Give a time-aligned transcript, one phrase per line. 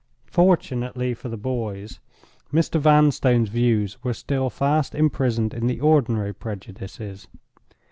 [0.31, 1.99] Fortunately for the boys,
[2.51, 2.79] Mr.
[2.79, 7.27] Vanstone's views were still fast imprisoned in the ordinary prejudices.